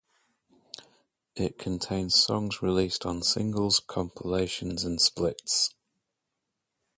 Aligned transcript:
It 1.35 1.59
contains 1.59 2.15
songs 2.19 2.63
released 2.63 3.05
on 3.05 3.21
singles, 3.21 3.79
compilations 3.79 4.83
and 4.83 4.99
splits. 4.99 5.75